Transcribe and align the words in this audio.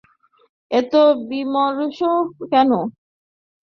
এতো 0.71 1.01
বিমর্ষ 1.29 1.97
কেনো? 2.51 2.81